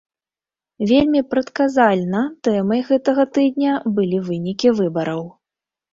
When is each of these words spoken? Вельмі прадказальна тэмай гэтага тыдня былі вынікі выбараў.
Вельмі 0.91 1.21
прадказальна 1.33 2.23
тэмай 2.47 2.81
гэтага 2.89 3.23
тыдня 3.39 3.77
былі 3.99 4.17
вынікі 4.31 4.67
выбараў. 4.81 5.21